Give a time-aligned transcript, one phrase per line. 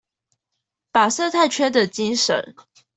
[0.91, 2.55] 把生態圈的精神